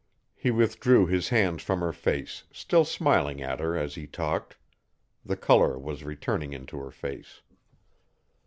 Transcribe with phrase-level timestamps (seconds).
[0.33, 4.57] He withdrew his hands from her face, still smiling at her as he talked.
[5.23, 7.43] The color was returning into her face.